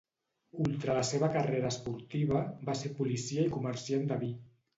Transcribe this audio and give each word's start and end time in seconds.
Ultra 0.61 0.95
la 0.99 1.03
seva 1.09 1.29
carrera 1.35 1.69
esportiva, 1.73 2.41
va 2.71 2.75
ser 2.81 2.93
policia 3.01 3.45
i 3.45 3.53
comerciant 3.61 4.09
de 4.15 4.21
vi. 4.25 4.33